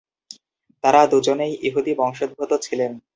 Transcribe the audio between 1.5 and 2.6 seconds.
ইহুদি বংশোদ্ভূত